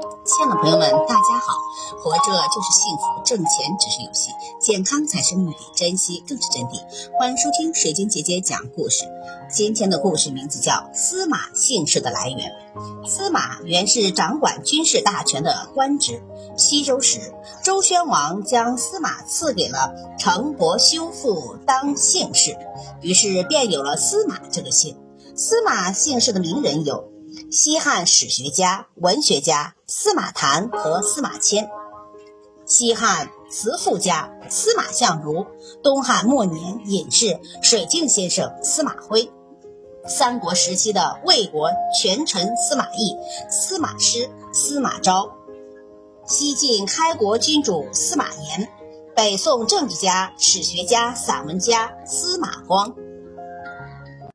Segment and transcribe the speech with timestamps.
[0.00, 1.52] 亲爱的朋友们，大家好！
[1.98, 6.80] 活着就是幸福，挣钱只是游戏，健康才是目的，珍惜更是真谛。
[7.18, 9.04] 欢迎收听水晶姐姐讲故事。
[9.52, 12.50] 今天的故事名字叫《司马姓氏的来源》。
[13.06, 16.22] 司马原是掌管军事大权的官职。
[16.56, 22.56] 西周时，周宣王将司马赐给了程伯修父当姓氏，
[23.02, 24.96] 于是便有了司马这个姓。
[25.36, 27.10] 司马姓氏的名人有。
[27.48, 31.68] 西汉史学家、文学家司马谈和司马迁，
[32.66, 35.46] 西汉词赋家司马相如，
[35.82, 39.30] 东汉末年隐士、水镜先生司马徽，
[40.06, 43.16] 三国时期的魏国权臣司马懿、
[43.50, 45.32] 司马师、司马昭，
[46.26, 48.68] 西晋开国君主司马炎，
[49.16, 52.94] 北宋政治家、史学家、散文家司马光。